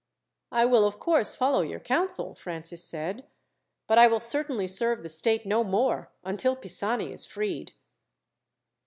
[0.51, 3.23] "I will, of course, follow your counsel," Francis said;
[3.85, 7.73] "but I will certainly serve the state no more, until Pisani is freed."